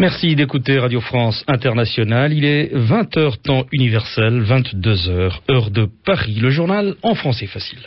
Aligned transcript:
Merci 0.00 0.34
d'écouter 0.34 0.78
Radio 0.78 1.02
France 1.02 1.44
Internationale. 1.46 2.32
Il 2.32 2.46
est 2.46 2.74
20h 2.74 3.42
temps 3.42 3.66
universel, 3.70 4.42
22h 4.42 5.40
heure 5.50 5.70
de 5.70 5.86
Paris. 6.06 6.38
Le 6.40 6.48
journal 6.48 6.94
en 7.02 7.14
français 7.14 7.46
facile. 7.46 7.80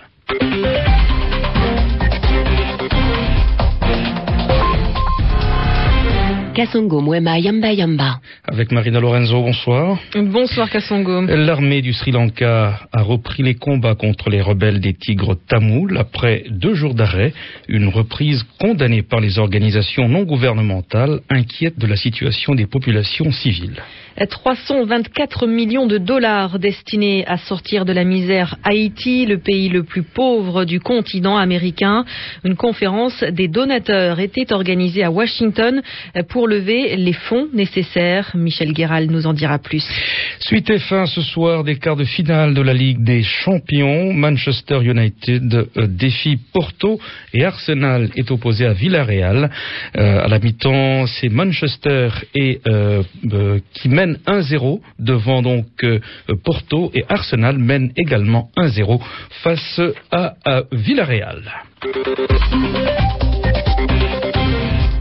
Kasongo 6.54 7.02
Mwema 7.02 7.40
Yamba 7.40 7.72
Yamba. 7.72 8.20
Avec 8.46 8.72
Marina 8.72 9.00
Lorenzo, 9.00 9.42
bonsoir. 9.42 9.98
Bonsoir 10.16 10.70
Kasongo. 10.70 11.22
L'armée 11.22 11.82
du 11.82 11.94
Sri 11.94 12.12
Lanka 12.12 12.80
a 12.92 13.02
repris 13.02 13.42
les 13.42 13.56
combats 13.56 13.96
contre 13.96 14.30
les 14.30 14.40
rebelles 14.40 14.80
des 14.80 14.94
Tigres 14.94 15.36
tamouls 15.48 15.98
après 15.98 16.44
deux 16.52 16.76
jours 16.76 16.94
d'arrêt, 16.94 17.34
une 17.68 17.88
reprise 17.88 18.46
condamnée 18.60 19.02
par 19.02 19.20
les 19.20 19.40
organisations 19.40 20.08
non 20.08 20.24
gouvernementales 20.24 21.22
inquiètes 21.30 21.80
de 21.80 21.88
la 21.88 21.96
situation 21.96 22.54
des 22.54 22.68
populations 22.68 23.32
civiles. 23.32 23.82
324 24.30 25.48
millions 25.48 25.88
de 25.88 25.98
dollars 25.98 26.60
destinés 26.60 27.26
à 27.28 27.38
sortir 27.38 27.86
de 27.86 27.94
la 27.94 28.04
misère 28.04 28.58
Haïti, 28.64 29.26
le 29.26 29.40
pays 29.40 29.70
le 29.70 29.84
plus 29.84 30.04
pauvre 30.04 30.66
du 30.66 30.80
continent 30.80 31.38
américain. 31.38 32.06
Une 32.44 32.56
conférence 32.56 33.24
des 33.24 33.48
donateurs 33.48 34.20
était 34.20 34.54
organisée 34.54 35.04
à 35.04 35.12
Washington 35.12 35.82
pour 36.30 36.48
lever 36.48 36.96
les 36.96 37.14
fonds 37.14 37.48
nécessaires. 37.54 38.32
Michel 38.36 38.74
Guéral 38.74 39.08
nous 39.08 39.28
en 39.28 39.34
dira 39.34 39.60
plus. 39.60 39.84
Suite 40.40 40.70
et 40.70 40.80
fin 40.80 41.06
ce 41.06 41.22
soir 41.22 41.64
des 41.64 41.78
quarts 41.78 41.96
de 41.96 42.04
finale 42.04 42.54
de 42.54 42.62
la 42.62 42.74
Ligue 42.74 43.04
des 43.04 43.24
Champions. 43.24 44.14
Manchester 44.14 44.80
United 44.84 45.54
euh, 45.54 45.88
défie 45.88 46.38
Porto 46.52 47.00
et 47.34 47.44
Arsenal 47.44 48.10
est 48.16 48.30
opposé 48.32 48.66
à 48.66 48.74
Villarreal. 48.74 49.50
Euh, 49.98 50.24
à 50.24 50.28
la 50.28 50.40
mi-temps, 50.40 51.08
c'est 51.08 51.30
Manchester 51.30 52.10
et, 52.36 52.60
euh, 52.68 53.04
euh 53.32 53.60
qui 53.74 53.90
mène 53.90 54.03
1-0 54.28 54.82
devant 55.00 55.42
donc 55.42 55.66
euh, 55.84 56.00
Porto 56.44 56.92
et 56.94 57.04
Arsenal 57.10 57.58
mène 57.58 57.92
également 57.98 58.50
1-0 58.58 59.02
face 59.44 59.82
à, 60.12 60.36
à 60.46 60.64
Villarreal. 60.72 61.44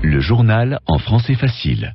Le 0.03 0.20
journal 0.20 0.78
en 0.86 0.98
français 0.98 1.34
facile. 1.34 1.92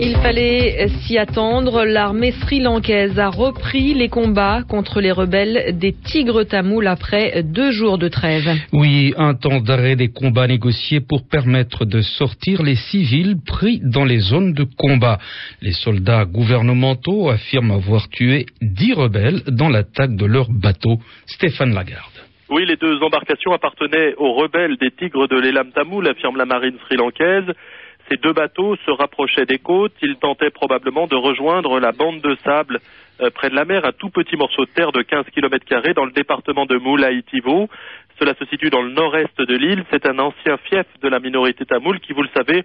Il 0.00 0.16
fallait 0.18 0.86
s'y 0.88 1.18
attendre. 1.18 1.84
L'armée 1.84 2.30
sri-lankaise 2.30 3.18
a 3.18 3.30
repris 3.30 3.94
les 3.94 4.08
combats 4.08 4.62
contre 4.68 5.00
les 5.00 5.10
rebelles 5.10 5.76
des 5.76 5.92
Tigres 5.92 6.44
tamouls 6.44 6.86
après 6.86 7.42
deux 7.42 7.72
jours 7.72 7.98
de 7.98 8.06
trêve. 8.06 8.48
Oui, 8.72 9.12
un 9.16 9.34
temps 9.34 9.60
d'arrêt 9.60 9.96
des 9.96 10.08
combats 10.08 10.46
négociés 10.46 11.00
pour 11.00 11.28
permettre 11.28 11.84
de 11.84 12.00
sortir 12.00 12.62
les 12.62 12.76
civils 12.76 13.38
pris 13.44 13.80
dans 13.82 14.04
les 14.04 14.20
zones 14.20 14.52
de 14.54 14.64
combat. 14.64 15.18
Les 15.62 15.72
soldats 15.72 16.24
gouvernementaux 16.26 17.28
affirment 17.28 17.72
avoir 17.72 18.08
tué 18.08 18.46
dix 18.62 18.92
rebelles 18.92 19.42
dans 19.48 19.68
l'attaque 19.68 20.14
de 20.14 20.26
leur 20.26 20.48
bateau. 20.48 20.98
Stéphane 21.26 21.74
Lagarde. 21.74 22.12
Oui, 22.50 22.64
les 22.64 22.76
deux 22.76 22.98
embarcations 23.02 23.52
appartenaient 23.52 24.14
aux 24.16 24.32
rebelles 24.32 24.76
des 24.80 24.92
Tigres 24.92 25.26
de 25.26 25.38
l'Elam 25.38 25.70
Tamoul, 25.72 26.08
affirme 26.08 26.36
la 26.36 26.46
marine 26.46 26.76
sri-lankaise. 26.86 27.52
Ces 28.08 28.16
deux 28.16 28.32
bateaux 28.32 28.76
se 28.86 28.90
rapprochaient 28.90 29.44
des 29.44 29.58
côtes. 29.58 29.94
Ils 30.02 30.16
tentaient 30.16 30.50
probablement 30.50 31.06
de 31.06 31.16
rejoindre 31.16 31.78
la 31.78 31.92
bande 31.92 32.20
de 32.20 32.36
sable 32.44 32.80
euh, 33.20 33.30
près 33.30 33.50
de 33.50 33.54
la 33.54 33.64
mer, 33.64 33.84
un 33.84 33.92
tout 33.92 34.10
petit 34.10 34.36
morceau 34.36 34.64
de 34.64 34.70
terre 34.70 34.92
de 34.92 35.02
15 35.02 35.26
km 35.34 35.92
dans 35.94 36.04
le 36.04 36.12
département 36.12 36.66
de 36.66 36.76
Moulaïtivo. 36.76 37.68
Cela 38.18 38.34
se 38.34 38.46
situe 38.46 38.70
dans 38.70 38.82
le 38.82 38.90
nord-est 38.90 39.38
de 39.40 39.56
l'île. 39.56 39.84
C'est 39.90 40.06
un 40.06 40.18
ancien 40.18 40.56
fief 40.64 40.86
de 41.02 41.08
la 41.08 41.20
minorité 41.20 41.64
tamoule 41.66 42.00
qui, 42.00 42.12
vous 42.12 42.22
le 42.22 42.30
savez, 42.34 42.64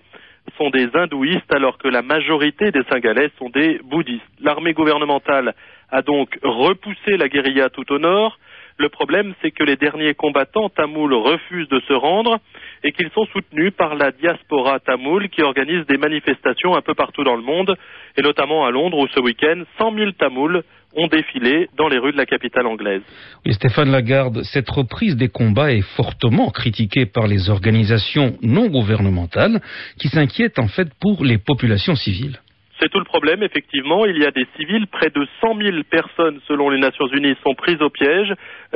sont 0.57 0.69
des 0.69 0.90
hindouistes 0.94 1.51
alors 1.53 1.78
que 1.78 1.88
la 1.88 2.01
majorité 2.01 2.72
des 2.72 2.84
Singalais 2.89 3.29
sont 3.38 3.50
des 3.50 3.79
bouddhistes. 3.84 4.23
L'armée 4.41 4.73
gouvernementale 4.73 5.56
a 5.91 6.01
donc 6.01 6.38
repoussé 6.44 7.18
la 7.18 7.28
guérilla 7.28 7.69
tout 7.69 7.91
au 7.91 8.00
nord. 8.00 8.38
Le 8.78 8.89
problème, 8.89 9.34
c'est 9.41 9.51
que 9.51 9.63
les 9.63 9.75
derniers 9.75 10.16
combattants 10.16 10.69
tamouls 10.69 11.13
refusent 11.13 11.69
de 11.69 11.79
se 11.81 11.94
rendre 11.94 12.39
et 12.83 12.91
qu'ils 12.91 13.09
sont 13.11 13.25
soutenus 13.25 13.71
par 13.77 13.95
la 13.95 14.11
diaspora 14.11 14.79
tamoule 14.79 15.29
qui 15.29 15.41
organise 15.41 15.85
des 15.88 15.97
manifestations 15.97 16.75
un 16.75 16.81
peu 16.81 16.94
partout 16.94 17.23
dans 17.23 17.35
le 17.35 17.41
monde, 17.41 17.75
et 18.17 18.21
notamment 18.21 18.66
à 18.66 18.71
Londres 18.71 18.99
où 18.99 19.07
ce 19.07 19.19
week-end, 19.19 19.63
100 19.77 19.95
000 19.95 20.11
tamouls 20.11 20.63
ont 20.95 21.07
défilé 21.07 21.69
dans 21.77 21.88
les 21.88 21.97
rues 21.97 22.11
de 22.11 22.17
la 22.17 22.25
capitale 22.25 22.67
anglaise. 22.67 23.01
Oui, 23.45 23.53
Stéphane 23.53 23.91
Lagarde, 23.91 24.44
cette 24.44 24.69
reprise 24.69 25.16
des 25.16 25.29
combats 25.29 25.71
est 25.71 25.81
fortement 25.95 26.51
critiquée 26.51 27.05
par 27.05 27.27
les 27.27 27.49
organisations 27.49 28.38
non 28.41 28.67
gouvernementales 28.67 29.61
qui 29.97 30.09
s'inquiètent 30.09 30.59
en 30.59 30.67
fait 30.67 30.89
pour 31.00 31.23
les 31.23 31.38
populations 31.39 31.95
civiles. 31.95 32.39
C'est 32.83 32.89
tout 32.89 32.99
le 32.99 33.05
problème, 33.05 33.41
effectivement. 33.44 34.05
Il 34.05 34.17
y 34.17 34.25
a 34.25 34.31
des 34.31 34.45
civils, 34.57 34.88
près 34.88 35.09
de 35.09 35.25
100 35.39 35.55
000 35.55 35.77
personnes, 35.89 36.41
selon 36.49 36.69
les 36.69 36.77
Nations 36.77 37.07
Unies, 37.07 37.38
sont 37.41 37.55
prises 37.55 37.81
au 37.81 37.89
piège 37.89 38.33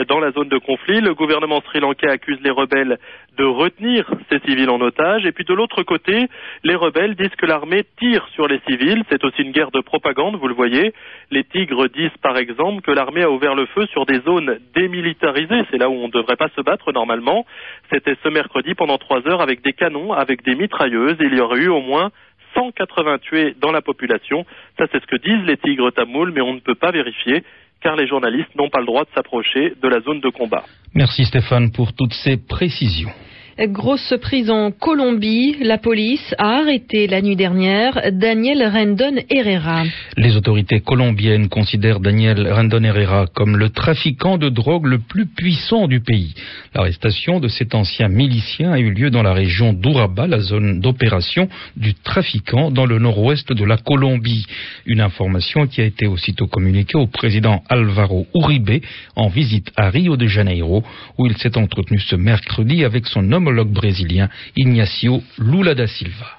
dans 0.08 0.22
la 0.22 0.32
zone 0.32 0.48
de 0.48 0.58
conflit. 0.60 1.02
Le 1.02 1.14
gouvernement 1.14 1.60
sri-lankais 1.60 2.10
accuse 2.10 2.40
les 2.42 2.50
rebelles 2.50 3.00
de 3.38 3.44
retenir 3.44 4.10
ces 4.32 4.40
civils 4.48 4.70
en 4.70 4.80
otage. 4.80 5.26
Et 5.26 5.34
puis 5.34 5.44
de 5.44 5.54
l'autre 5.54 5.84
côté, 5.84 6.28
les 6.64 6.76
rebelles 6.76 7.16
disent 7.16 7.36
que 7.38 7.46
l'armée 7.46 7.84
tire 8.00 8.26
sur 8.34 8.48
les 8.48 8.62
civils. 8.66 9.04
C'est 9.10 9.26
aussi 9.26 9.42
une 9.42 9.52
guerre 9.52 9.72
de 9.72 9.82
propagande, 9.82 10.38
vous 10.38 10.48
le 10.48 10.56
voyez. 10.56 10.94
Les 11.30 11.44
Tigres 11.44 11.90
disent 11.90 12.18
par 12.22 12.38
exemple 12.38 12.84
que 12.84 12.92
l'armée 12.92 13.24
a 13.24 13.30
ouvert 13.30 13.56
le 13.56 13.66
feu 13.66 13.88
sur 13.88 14.06
des 14.06 14.22
zones 14.22 14.58
démilitarisées. 14.74 15.66
C'est 15.70 15.78
là 15.78 15.90
où 15.90 15.94
on 15.94 16.08
ne 16.08 16.14
devrait 16.14 16.38
pas 16.38 16.50
se 16.56 16.62
battre 16.62 16.94
normalement. 16.94 17.46
C'était 17.92 18.16
ce 18.24 18.30
mercredi 18.30 18.74
pendant 18.74 18.98
trois 18.98 19.28
heures 19.28 19.42
avec 19.42 19.62
des 19.64 19.74
canons, 19.74 20.14
avec 20.14 20.44
des 20.44 20.56
mitrailleuses. 20.56 21.18
Il 21.20 21.36
y 21.36 21.42
aurait 21.42 21.60
eu 21.60 21.68
au 21.68 21.82
moins 21.82 22.10
180 22.58 23.20
tués 23.20 23.56
dans 23.62 23.72
la 23.72 23.82
population. 23.82 24.46
Ça, 24.78 24.86
c'est 24.92 25.02
ce 25.02 25.08
que 25.08 25.18
disent 25.18 25.46
les 25.46 25.58
tigres 25.58 25.92
tamouls, 25.92 26.32
mais 26.34 26.42
on 26.42 26.54
ne 26.54 26.60
peut 26.60 26.76
pas 26.76 26.92
vérifier 26.92 27.44
car 27.82 27.96
les 27.96 28.08
journalistes 28.08 28.54
n'ont 28.56 28.70
pas 28.70 28.80
le 28.80 28.88
droit 28.88 29.04
de 29.04 29.10
s'approcher 29.14 29.74
de 29.82 29.88
la 29.88 30.00
zone 30.02 30.20
de 30.20 30.30
combat. 30.30 30.64
Merci 30.96 31.26
Stéphane 31.26 31.72
pour 31.72 31.94
toutes 31.94 32.14
ces 32.14 32.38
précisions. 32.38 33.12
Grosse 33.60 34.14
prise 34.22 34.52
en 34.52 34.70
Colombie. 34.70 35.56
La 35.62 35.80
police 35.80 36.36
a 36.38 36.60
arrêté 36.60 37.08
la 37.08 37.24
nuit 37.24 37.36
dernière 37.36 38.12
Daniel 38.12 38.64
Rendon 38.64 39.16
Herrera. 39.32 39.84
Les 40.16 40.36
autorités 40.36 40.80
colombiennes 40.80 41.50
considèrent 41.50 42.00
Daniel 42.00 42.54
Rendon 42.54 42.84
Herrera 42.84 43.26
comme 43.26 43.58
le 43.58 43.70
trafiquant 43.70 44.38
de 44.38 44.50
drogue 44.50 44.86
le 44.86 45.00
plus 45.00 45.26
puissant 45.26 45.88
du 45.88 46.02
pays. 46.02 46.36
L'arrestation 46.76 47.40
de 47.40 47.48
cet 47.48 47.74
ancien 47.74 48.10
milicien 48.10 48.74
a 48.74 48.80
eu 48.80 48.92
lieu 48.92 49.10
dans 49.10 49.24
la 49.24 49.34
région 49.34 49.74
d'Uraba, 49.74 50.28
la 50.28 50.40
zone 50.40 50.80
d'opération 50.80 51.50
du 51.76 51.96
trafiquant 51.96 52.70
dans 52.70 52.86
le 52.86 53.00
nord-ouest 53.00 53.52
de 53.52 53.66
la 53.66 53.78
Colombie. 53.78 54.46
Une 54.86 55.02
information 55.02 55.66
qui 55.66 55.82
a 55.82 55.86
été 55.86 56.06
aussitôt 56.06 56.46
communiquée 56.46 56.98
au 56.98 57.08
président 57.08 57.64
Alvaro 57.70 58.28
Uribe 58.36 58.84
en 59.16 59.30
visite 59.30 59.72
à 59.76 59.90
Rio 59.90 60.16
de 60.16 60.28
Janeiro, 60.28 60.84
où 61.18 61.26
il 61.26 61.36
s'est 61.38 61.58
entretenu 61.58 62.00
ce 62.00 62.16
mercredi 62.16 62.86
avec 62.86 63.08
son 63.08 63.32
homme 63.32 63.47
homologue 63.48 63.72
brésilien 63.72 64.30
Ignacio 64.56 65.24
Lula 65.38 65.74
da 65.74 65.88
Silva. 65.88 66.37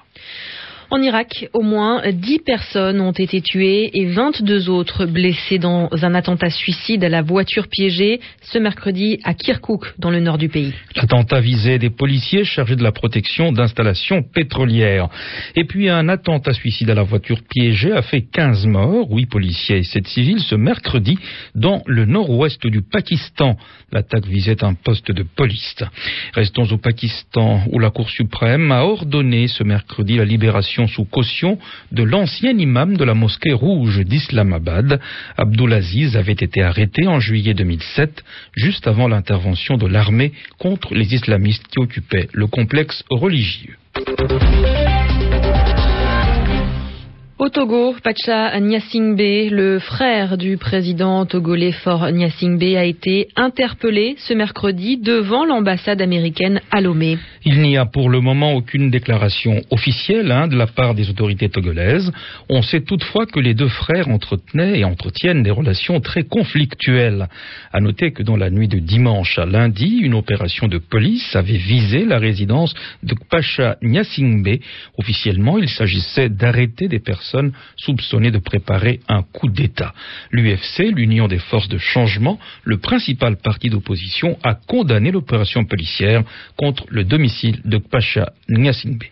En 0.91 1.03
Irak, 1.03 1.47
au 1.53 1.61
moins 1.61 2.01
10 2.11 2.39
personnes 2.39 2.99
ont 2.99 3.11
été 3.11 3.41
tuées 3.41 3.91
et 3.93 4.07
22 4.07 4.69
autres 4.69 5.05
blessées 5.05 5.59
dans 5.59 5.87
un 6.01 6.15
attentat 6.15 6.49
suicide 6.49 7.03
à 7.03 7.09
la 7.09 7.21
voiture 7.21 7.67
piégée 7.67 8.19
ce 8.41 8.57
mercredi 8.57 9.19
à 9.23 9.35
Kirkouk, 9.35 9.93
dans 9.99 10.09
le 10.09 10.19
nord 10.19 10.39
du 10.39 10.49
pays. 10.49 10.73
L'attentat 10.95 11.41
visait 11.41 11.77
des 11.77 11.91
policiers 11.91 12.43
chargés 12.43 12.75
de 12.75 12.81
la 12.81 12.91
protection 12.91 13.51
d'installations 13.51 14.23
pétrolières. 14.23 15.09
Et 15.55 15.65
puis 15.65 15.89
un 15.89 16.09
attentat 16.09 16.53
suicide 16.53 16.89
à 16.89 16.95
la 16.95 17.03
voiture 17.03 17.41
piégée 17.47 17.91
a 17.91 18.01
fait 18.01 18.23
15 18.23 18.65
morts, 18.65 19.11
8 19.11 19.27
policiers 19.27 19.77
et 19.77 19.83
7 19.83 20.07
civils 20.07 20.39
ce 20.39 20.55
mercredi 20.55 21.19
dans 21.53 21.83
le 21.85 22.05
nord-ouest 22.05 22.65
du 22.65 22.81
Pakistan. 22.81 23.57
L'attaque 23.91 24.25
visait 24.25 24.63
un 24.63 24.73
poste 24.73 25.11
de 25.11 25.21
police. 25.23 25.83
Restons 26.33 26.65
au 26.71 26.77
Pakistan 26.77 27.61
où 27.71 27.77
la 27.77 27.91
Cour 27.91 28.09
suprême 28.09 28.71
a 28.71 28.85
ordonné 28.85 29.47
ce 29.47 29.63
mercredi 29.63 30.17
la 30.17 30.25
libération 30.25 30.78
sous 30.87 31.05
caution 31.05 31.57
de 31.91 32.03
l'ancien 32.03 32.57
imam 32.57 32.97
de 32.97 33.03
la 33.03 33.13
mosquée 33.13 33.53
rouge 33.53 33.99
d'Islamabad. 33.99 34.99
Abdulaziz 35.37 36.15
avait 36.15 36.33
été 36.33 36.61
arrêté 36.61 37.07
en 37.07 37.19
juillet 37.19 37.53
2007, 37.53 38.23
juste 38.55 38.87
avant 38.87 39.07
l'intervention 39.07 39.77
de 39.77 39.87
l'armée 39.87 40.33
contre 40.57 40.93
les 40.93 41.13
islamistes 41.13 41.67
qui 41.67 41.79
occupaient 41.79 42.27
le 42.33 42.47
complexe 42.47 43.03
religieux. 43.09 43.77
Au 47.39 47.47
Togo, 47.47 47.95
Pacha 48.03 48.59
Nyasingbe, 48.59 49.49
le 49.49 49.79
frère 49.79 50.37
du 50.37 50.57
président 50.57 51.25
togolais 51.25 51.71
Fort 51.71 52.11
Nyasingbe, 52.11 52.75
a 52.75 52.83
été 52.83 53.29
interpellé 53.37 54.15
ce 54.17 54.33
mercredi 54.33 54.97
devant 54.97 55.45
l'ambassade 55.45 56.01
américaine 56.01 56.59
à 56.69 56.81
Lomé. 56.81 57.17
Il 57.45 57.61
n'y 57.61 57.77
a 57.77 57.85
pour 57.85 58.09
le 58.09 58.19
moment 58.19 58.55
aucune 58.55 58.91
déclaration 58.91 59.61
officielle 59.71 60.33
hein, 60.33 60.49
de 60.49 60.57
la 60.57 60.67
part 60.67 60.95
des 60.95 61.09
autorités 61.09 61.47
togolaises. 61.47 62.11
On 62.49 62.61
sait 62.61 62.81
toutefois 62.81 63.25
que 63.25 63.39
les 63.39 63.53
deux 63.53 63.69
frères 63.69 64.09
entretenaient 64.09 64.79
et 64.79 64.83
entretiennent 64.83 65.41
des 65.41 65.49
relations 65.49 66.01
très 66.01 66.23
conflictuelles. 66.23 67.29
À 67.71 67.79
noter 67.79 68.11
que 68.11 68.21
dans 68.21 68.35
la 68.35 68.49
nuit 68.49 68.67
de 68.67 68.79
dimanche 68.79 69.39
à 69.39 69.45
lundi, 69.45 70.01
une 70.03 70.15
opération 70.15 70.67
de 70.67 70.77
police 70.77 71.33
avait 71.37 71.55
visé 71.55 72.03
la 72.03 72.19
résidence 72.19 72.73
de 73.01 73.15
Pacha 73.29 73.77
Nyasingbe. 73.81 74.59
Officiellement, 74.97 75.57
il 75.57 75.69
s'agissait 75.69 76.27
d'arrêter 76.27 76.89
des 76.89 76.99
personnes 76.99 77.28
soupçonné 77.75 78.31
de 78.31 78.37
préparer 78.37 78.99
un 79.07 79.23
coup 79.23 79.49
d'État. 79.49 79.93
L'UFC, 80.31 80.91
l'Union 80.93 81.27
des 81.27 81.39
forces 81.39 81.67
de 81.67 81.77
changement, 81.77 82.39
le 82.63 82.77
principal 82.77 83.37
parti 83.37 83.69
d'opposition, 83.69 84.37
a 84.43 84.55
condamné 84.55 85.11
l'opération 85.11 85.65
policière 85.65 86.23
contre 86.57 86.85
le 86.89 87.03
domicile 87.03 87.61
de 87.65 87.77
Pacha 87.77 88.31
Nyasingbe. 88.49 89.03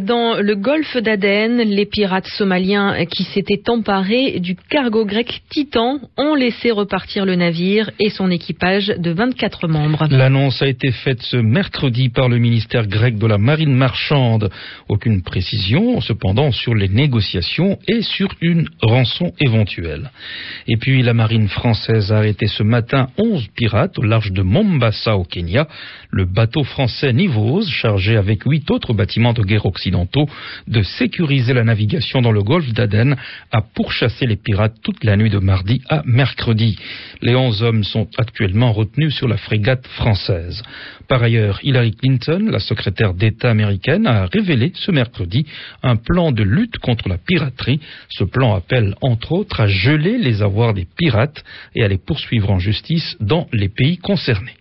Dans 0.00 0.40
le 0.40 0.54
golfe 0.54 0.96
d'Aden, 0.96 1.58
les 1.58 1.84
pirates 1.84 2.26
somaliens 2.26 3.04
qui 3.04 3.24
s'étaient 3.24 3.68
emparés 3.68 4.40
du 4.40 4.56
cargo 4.56 5.04
grec 5.04 5.42
Titan 5.50 5.98
ont 6.16 6.34
laissé 6.34 6.70
repartir 6.70 7.26
le 7.26 7.34
navire 7.34 7.90
et 8.00 8.08
son 8.08 8.30
équipage 8.30 8.86
de 8.86 9.10
24 9.10 9.68
membres. 9.68 10.06
L'annonce 10.10 10.62
a 10.62 10.66
été 10.66 10.92
faite 10.92 11.20
ce 11.20 11.36
mercredi 11.36 12.08
par 12.08 12.30
le 12.30 12.38
ministère 12.38 12.86
grec 12.86 13.18
de 13.18 13.26
la 13.26 13.36
marine 13.36 13.74
marchande. 13.74 14.48
Aucune 14.88 15.20
précision 15.20 16.00
cependant 16.00 16.52
sur 16.52 16.74
les 16.74 16.88
négociations 16.88 17.78
et 17.86 18.00
sur 18.00 18.30
une 18.40 18.68
rançon 18.80 19.34
éventuelle. 19.40 20.10
Et 20.68 20.78
puis 20.78 21.02
la 21.02 21.12
marine 21.12 21.48
française 21.48 22.12
a 22.12 22.16
arrêté 22.16 22.46
ce 22.46 22.62
matin 22.62 23.08
11 23.18 23.46
pirates 23.54 23.98
au 23.98 24.02
large 24.04 24.32
de 24.32 24.40
Mombasa 24.40 25.18
au 25.18 25.24
Kenya. 25.24 25.68
Le 26.10 26.24
bateau 26.24 26.64
français 26.64 27.12
Nivose, 27.12 27.68
chargé 27.68 28.16
avec 28.16 28.44
huit 28.44 28.70
autres 28.70 28.94
bâtiments 28.94 29.34
de 29.34 29.42
guerre 29.42 29.66
occidentaux 29.82 30.28
de 30.68 30.82
sécuriser 30.82 31.52
la 31.54 31.64
navigation 31.64 32.22
dans 32.22 32.30
le 32.30 32.42
golfe 32.42 32.72
d'Aden, 32.72 33.16
a 33.50 33.62
pourchassé 33.62 34.26
les 34.26 34.36
pirates 34.36 34.76
toute 34.82 35.02
la 35.02 35.16
nuit 35.16 35.30
de 35.30 35.38
mardi 35.38 35.82
à 35.88 36.02
mercredi. 36.04 36.78
Les 37.20 37.34
onze 37.34 37.62
hommes 37.62 37.82
sont 37.82 38.06
actuellement 38.16 38.72
retenus 38.72 39.14
sur 39.14 39.26
la 39.26 39.36
frégate 39.36 39.86
française. 39.88 40.62
Par 41.08 41.22
ailleurs, 41.22 41.58
Hillary 41.64 41.92
Clinton, 41.96 42.48
la 42.48 42.60
secrétaire 42.60 43.14
d'État 43.14 43.50
américaine, 43.50 44.06
a 44.06 44.26
révélé 44.26 44.72
ce 44.74 44.92
mercredi 44.92 45.46
un 45.82 45.96
plan 45.96 46.30
de 46.30 46.44
lutte 46.44 46.78
contre 46.78 47.08
la 47.08 47.18
piraterie. 47.18 47.80
Ce 48.08 48.24
plan 48.24 48.54
appelle 48.54 48.94
entre 49.00 49.32
autres 49.32 49.60
à 49.60 49.66
geler 49.66 50.18
les 50.18 50.42
avoirs 50.42 50.74
des 50.74 50.86
pirates 50.96 51.42
et 51.74 51.82
à 51.82 51.88
les 51.88 51.98
poursuivre 51.98 52.50
en 52.50 52.60
justice 52.60 53.16
dans 53.20 53.48
les 53.52 53.68
pays 53.68 53.98
concernés. 53.98 54.54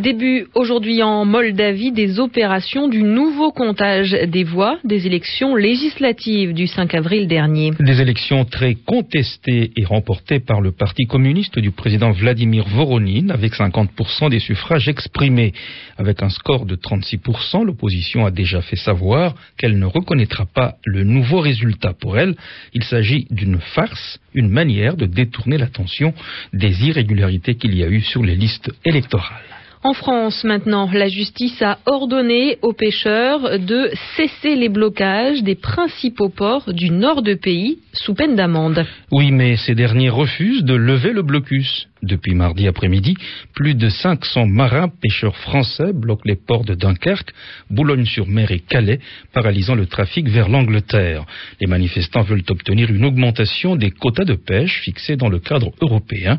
Début 0.00 0.48
aujourd'hui 0.56 1.04
en 1.04 1.24
Moldavie 1.24 1.92
des 1.92 2.18
opérations 2.18 2.88
du 2.88 3.04
nouveau 3.04 3.52
comptage 3.52 4.10
des 4.10 4.42
voix 4.42 4.80
des 4.82 5.06
élections 5.06 5.54
législatives 5.54 6.52
du 6.52 6.66
5 6.66 6.92
avril 6.96 7.28
dernier. 7.28 7.70
Des 7.78 8.00
élections 8.00 8.44
très 8.44 8.74
contestées 8.74 9.70
et 9.76 9.84
remportées 9.84 10.40
par 10.40 10.60
le 10.60 10.72
Parti 10.72 11.06
communiste 11.06 11.60
du 11.60 11.70
président 11.70 12.10
Vladimir 12.10 12.66
Voronin 12.66 13.28
avec 13.28 13.52
50% 13.52 14.30
des 14.30 14.40
suffrages 14.40 14.88
exprimés. 14.88 15.52
Avec 15.96 16.24
un 16.24 16.28
score 16.28 16.66
de 16.66 16.74
36%, 16.74 17.64
l'opposition 17.64 18.26
a 18.26 18.32
déjà 18.32 18.62
fait 18.62 18.74
savoir 18.74 19.36
qu'elle 19.56 19.78
ne 19.78 19.86
reconnaîtra 19.86 20.44
pas 20.44 20.74
le 20.84 21.04
nouveau 21.04 21.38
résultat. 21.38 21.92
Pour 21.92 22.18
elle, 22.18 22.34
il 22.72 22.82
s'agit 22.82 23.28
d'une 23.30 23.60
farce, 23.60 24.18
une 24.34 24.48
manière 24.48 24.96
de 24.96 25.06
détourner 25.06 25.56
l'attention 25.56 26.14
des 26.52 26.84
irrégularités 26.84 27.54
qu'il 27.54 27.76
y 27.76 27.84
a 27.84 27.88
eu 27.88 28.00
sur 28.00 28.24
les 28.24 28.34
listes 28.34 28.72
électorales. 28.84 29.54
En 29.86 29.92
France, 29.92 30.44
maintenant, 30.44 30.88
la 30.90 31.08
justice 31.08 31.60
a 31.60 31.76
ordonné 31.84 32.56
aux 32.62 32.72
pêcheurs 32.72 33.58
de 33.58 33.90
cesser 34.16 34.56
les 34.56 34.70
blocages 34.70 35.42
des 35.42 35.56
principaux 35.56 36.30
ports 36.30 36.72
du 36.72 36.88
nord 36.88 37.20
de 37.20 37.34
pays 37.34 37.80
sous 37.92 38.14
peine 38.14 38.34
d'amende. 38.34 38.86
Oui, 39.12 39.30
mais 39.30 39.56
ces 39.56 39.74
derniers 39.74 40.08
refusent 40.08 40.64
de 40.64 40.72
lever 40.72 41.12
le 41.12 41.20
blocus. 41.20 41.86
Depuis 42.04 42.34
mardi 42.34 42.68
après-midi, 42.68 43.16
plus 43.54 43.74
de 43.74 43.88
500 43.88 44.46
marins 44.46 44.88
pêcheurs 44.88 45.36
français 45.36 45.92
bloquent 45.94 46.26
les 46.26 46.36
ports 46.36 46.64
de 46.64 46.74
Dunkerque, 46.74 47.32
Boulogne-sur-Mer 47.70 48.50
et 48.50 48.60
Calais, 48.60 49.00
paralysant 49.32 49.74
le 49.74 49.86
trafic 49.86 50.28
vers 50.28 50.48
l'Angleterre. 50.48 51.24
Les 51.60 51.66
manifestants 51.66 52.22
veulent 52.22 52.44
obtenir 52.50 52.90
une 52.90 53.04
augmentation 53.06 53.76
des 53.76 53.90
quotas 53.90 54.24
de 54.24 54.34
pêche 54.34 54.80
fixés 54.82 55.16
dans 55.16 55.30
le 55.30 55.38
cadre 55.38 55.72
européen. 55.80 56.38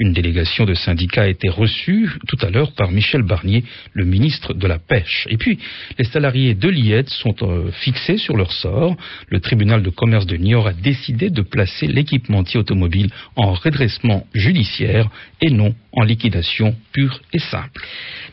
Une 0.00 0.12
délégation 0.14 0.64
de 0.64 0.74
syndicats 0.74 1.22
a 1.22 1.28
été 1.28 1.48
reçue 1.48 2.10
tout 2.26 2.38
à 2.40 2.50
l'heure 2.50 2.72
par 2.72 2.90
Michel 2.90 3.22
Barnier, 3.22 3.64
le 3.92 4.04
ministre 4.04 4.54
de 4.54 4.66
la 4.66 4.78
Pêche. 4.78 5.26
Et 5.28 5.36
puis, 5.36 5.58
les 5.98 6.04
salariés 6.04 6.54
de 6.54 6.68
l'IED 6.68 7.08
sont 7.08 7.36
euh, 7.42 7.70
fixés 7.70 8.16
sur 8.16 8.36
leur 8.36 8.52
sort. 8.52 8.96
Le 9.28 9.40
tribunal 9.40 9.82
de 9.82 9.90
commerce 9.90 10.26
de 10.26 10.36
Niort 10.36 10.68
a 10.68 10.72
décidé 10.72 11.30
de 11.30 11.42
placer 11.42 11.86
l'équipementier 11.86 12.58
automobile 12.58 13.10
en 13.36 13.52
redressement 13.52 14.26
judiciaire 14.34 15.01
et 15.40 15.50
non 15.50 15.74
en 15.92 16.02
liquidation 16.02 16.74
pure 16.92 17.20
et 17.32 17.38
simple. 17.38 17.80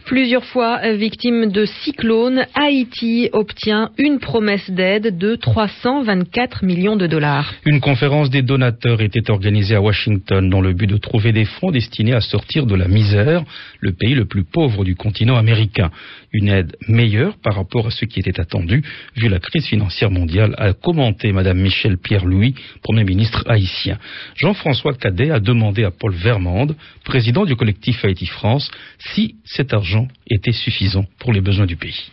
Plusieurs 0.09 0.45
fois 0.45 0.79
victime 0.93 1.51
de 1.51 1.65
cyclones, 1.65 2.47
Haïti 2.55 3.29
obtient 3.31 3.91
une 3.99 4.17
promesse 4.17 4.67
d'aide 4.71 5.19
de 5.19 5.35
324 5.35 6.65
millions 6.65 6.95
de 6.95 7.05
dollars. 7.05 7.53
Une 7.63 7.79
conférence 7.79 8.31
des 8.31 8.41
donateurs 8.41 9.01
était 9.01 9.29
organisée 9.29 9.75
à 9.75 9.81
Washington 9.81 10.49
dans 10.49 10.61
le 10.61 10.73
but 10.73 10.87
de 10.87 10.97
trouver 10.97 11.31
des 11.31 11.45
fonds 11.45 11.69
destinés 11.69 12.15
à 12.15 12.21
sortir 12.21 12.65
de 12.65 12.73
la 12.73 12.87
misère, 12.87 13.43
le 13.81 13.91
pays 13.91 14.15
le 14.15 14.25
plus 14.25 14.43
pauvre 14.43 14.83
du 14.83 14.95
continent 14.95 15.35
américain. 15.35 15.91
Une 16.33 16.49
aide 16.49 16.75
meilleure 16.87 17.37
par 17.43 17.53
rapport 17.53 17.85
à 17.85 17.91
ce 17.91 18.05
qui 18.05 18.19
était 18.19 18.39
attendu, 18.39 18.83
vu 19.15 19.29
la 19.29 19.37
crise 19.37 19.67
financière 19.67 20.09
mondiale, 20.09 20.55
a 20.57 20.73
commenté 20.73 21.31
Madame 21.33 21.59
Michel 21.59 21.99
Pierre-Louis, 21.99 22.55
Premier 22.81 23.03
ministre 23.03 23.43
haïtien. 23.47 23.99
Jean-François 24.37 24.95
Cadet 24.95 25.29
a 25.29 25.39
demandé 25.39 25.83
à 25.83 25.91
Paul 25.91 26.13
Vermande, 26.13 26.75
président 27.05 27.45
du 27.45 27.55
collectif 27.55 28.03
Haïti 28.03 28.25
France, 28.25 28.71
si 29.13 29.35
cet 29.45 29.71
argent 29.71 29.98
était 30.27 30.51
suffisant 30.51 31.05
pour 31.19 31.33
les 31.33 31.41
besoins 31.41 31.65
du 31.65 31.75
pays. 31.75 32.11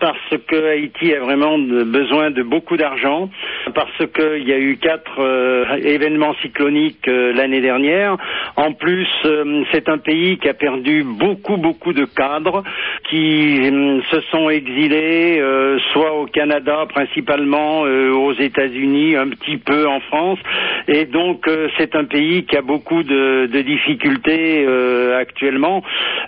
Parce 0.00 0.36
que 0.48 0.70
Haïti 0.72 1.14
a 1.14 1.20
vraiment 1.20 1.58
besoin 1.58 2.30
de 2.30 2.42
beaucoup 2.42 2.76
d'argent, 2.76 3.30
parce 3.74 3.96
qu'il 4.12 4.48
y 4.48 4.52
a 4.52 4.58
eu 4.58 4.76
quatre 4.76 5.20
euh, 5.20 5.76
événements 5.76 6.34
cycloniques 6.42 7.06
euh, 7.08 7.32
l'année 7.32 7.60
dernière. 7.60 8.16
En 8.56 8.72
plus, 8.72 9.08
euh, 9.24 9.62
c'est 9.72 9.88
un 9.88 9.98
pays 9.98 10.38
qui 10.38 10.48
a 10.48 10.54
perdu 10.54 11.04
beaucoup, 11.04 11.56
beaucoup 11.56 11.92
de 11.92 12.04
cadres 12.04 12.62
qui 13.08 13.58
se 14.10 14.20
sont 14.30 14.48
exilés, 14.50 15.42
soit 15.92 16.14
au 16.14 16.26
Canada 16.26 16.86
principalement, 16.88 17.80
aux 17.80 18.32
États-Unis, 18.32 19.16
un 19.16 19.28
petit 19.28 19.58
peu 19.58 19.86
en 19.86 20.00
France. 20.00 20.38
Et 20.88 21.04
donc, 21.04 21.48
c'est 21.76 21.94
un 21.94 22.04
pays 22.04 22.44
qui 22.44 22.56
a 22.56 22.62
beaucoup 22.62 23.02
de, 23.02 23.46
difficultés 23.62 24.66
actuellement. 25.18 25.82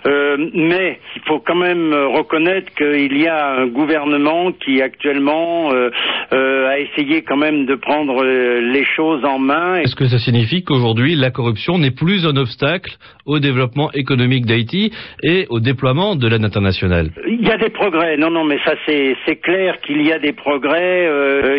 mais 0.05 0.99
il 1.15 1.21
faut 1.27 1.39
quand 1.39 1.55
même 1.55 1.93
reconnaître 1.93 2.73
qu'il 2.75 3.17
y 3.17 3.24
un 3.29 3.67
gouvernement 3.67 4.51
qui 4.51 4.81
actuellement 4.81 5.71
euh, 5.71 5.89
euh, 6.33 6.67
a 6.67 6.79
essayé 6.79 7.21
quand 7.21 7.37
même 7.37 7.65
de 7.65 7.75
prendre 7.75 8.23
euh, 8.23 8.61
les 8.61 8.85
choses 8.85 9.23
en 9.25 9.39
main. 9.39 9.75
Est-ce 9.77 9.95
que 9.95 10.07
ça 10.07 10.19
signifie 10.19 10.63
qu'aujourd'hui 10.63 11.15
la 11.15 11.31
corruption 11.31 11.77
n'est 11.77 11.91
plus 11.91 12.25
un 12.25 12.35
obstacle 12.35 12.93
au 13.25 13.39
développement 13.39 13.91
économique 13.93 14.45
d'Haïti 14.45 14.91
et 15.23 15.47
au 15.49 15.59
déploiement 15.59 16.15
de 16.15 16.27
l'aide 16.27 16.43
internationale 16.43 17.11
Il 17.27 17.47
y 17.47 17.51
a 17.51 17.57
des 17.57 17.69
progrès, 17.69 18.17
non, 18.17 18.29
non, 18.29 18.43
mais 18.43 18.59
ça 18.63 18.73
c'est 18.85 19.35
clair 19.37 19.79
qu'il 19.81 20.05
y 20.05 20.11
a 20.11 20.19
des 20.19 20.33
progrès. 20.33 21.09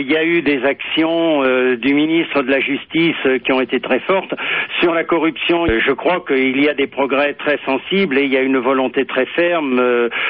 il 0.00 0.10
y 0.10 0.16
a 0.16 0.24
eu 0.24 0.42
des 0.42 0.62
actions 0.64 1.42
du 1.76 1.94
ministre 1.94 2.42
de 2.42 2.50
la 2.50 2.60
Justice 2.60 3.16
qui 3.44 3.52
ont 3.52 3.60
été 3.60 3.80
très 3.80 4.00
fortes. 4.00 4.32
Sur 4.80 4.94
la 4.94 5.04
corruption, 5.04 5.66
je 5.66 5.92
crois 5.92 6.24
qu'il 6.26 6.62
y 6.62 6.68
a 6.68 6.74
des 6.74 6.86
progrès 6.86 7.34
très 7.34 7.58
sensibles 7.64 8.18
et 8.18 8.24
il 8.24 8.32
y 8.32 8.36
a 8.36 8.42
une 8.42 8.58
volonté 8.58 9.04
très 9.04 9.26
ferme 9.26 9.82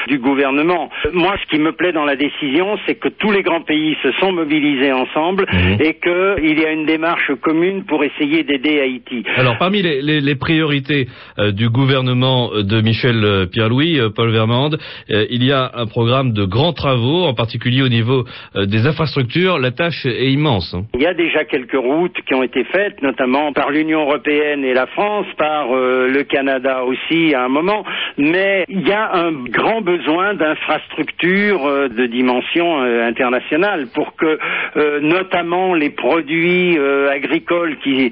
du 0.09 0.19
gouvernement. 0.19 0.89
Moi, 1.13 1.26
ce 1.43 1.47
qui 1.51 1.59
me 1.59 1.73
plaît 1.73 1.93
dans 1.93 2.05
la 2.05 2.17
décision, 2.17 2.79
c'est 2.87 2.95
que 2.95 3.09
tous 3.09 3.33
les 3.33 3.43
grands 3.43 3.63
pays 3.63 3.97
se 4.03 4.13
sont 4.13 4.33
mobilisés 4.33 4.93
ensemble 4.93 5.47
mhm. 5.53 5.79
et 5.81 5.95
qu'il 5.95 6.59
y 6.59 6.65
a 6.65 6.73
une 6.73 6.87
démarche 6.87 7.33
commune 7.41 7.85
pour 7.85 8.05
essayer 8.05 8.45
d'aider 8.45 8.81
Haïti. 8.81 9.25
Alors, 9.37 9.59
parmi 9.59 9.83
les, 9.83 10.37
priorités 10.37 11.09
euh, 11.39 11.51
du 11.51 11.69
gouvernement 11.71 12.51
de 12.51 12.81
Michel 12.81 13.25
euh, 13.25 13.47
Pierre-Louis, 13.47 13.99
euh, 13.99 14.11
Paul 14.11 14.31
Vermande, 14.31 14.79
il 15.09 15.43
y 15.43 15.53
a 15.53 15.71
un 15.75 15.87
programme 15.87 16.33
de 16.33 16.45
grands 16.45 16.73
travaux, 16.73 17.25
en 17.25 17.35
particulier 17.35 17.83
au 17.83 17.89
niveau 17.89 18.25
des 18.55 18.87
infrastructures. 18.87 19.59
La 19.59 19.71
tâche 19.71 20.05
est 20.05 20.31
immense. 20.31 20.75
Hein. 20.75 20.85
Il 20.95 21.03
y 21.03 21.07
a 21.07 21.15
déjà 21.15 21.45
quelques 21.45 21.77
routes 21.77 22.17
qui 22.27 22.35
ont 22.35 22.43
été 22.43 22.65
faites, 22.65 23.01
notamment 23.03 23.53
par 23.53 23.71
l'Union 23.71 24.03
européenne 24.03 24.65
et 24.65 24.75
la 24.75 24.87
France, 24.87 25.27
par 25.39 25.69
le 25.73 26.23
Canada 26.25 26.85
aussi 26.85 27.35
à 27.35 27.45
un 27.45 27.49
moment, 27.49 27.85
mais 28.19 28.65
il 28.69 28.87
y 28.87 28.93
a 28.93 29.15
un 29.15 29.33
grand 29.33 29.81
besoin 29.81 30.35
d'infrastructures 30.35 31.16
infrastructures 31.17 31.89
de 31.91 32.07
dimension 32.07 32.81
internationale 32.83 33.87
pour 33.95 34.15
que 34.17 34.39
notamment 35.01 35.75
les 35.75 35.91
produits 35.91 36.79
agricoles 37.13 37.77
qui 37.83 38.11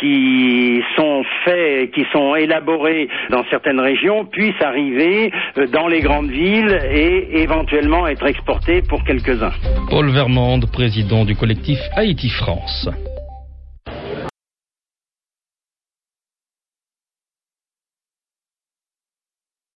qui 0.00 0.82
sont 0.96 1.22
faits, 1.44 1.90
qui 1.92 2.04
sont 2.12 2.34
élaborés 2.34 3.08
dans 3.30 3.44
certaines 3.50 3.80
régions 3.80 4.24
puissent 4.26 4.60
arriver 4.60 5.32
dans 5.72 5.88
les 5.88 6.00
grandes 6.00 6.30
villes 6.30 6.78
et 6.92 7.42
éventuellement 7.42 8.06
être 8.06 8.26
exportés 8.26 8.82
pour 8.82 9.04
quelques-uns. 9.04 9.52
Paul 9.88 10.10
Vermande, 10.10 10.66
président 10.70 11.24
du 11.24 11.34
collectif 11.36 11.78
Haïti 11.96 12.28
France. 12.28 12.88